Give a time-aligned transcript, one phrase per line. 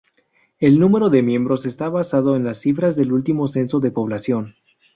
[0.59, 4.55] El número de miembros está basado en las cifras del último censo de población.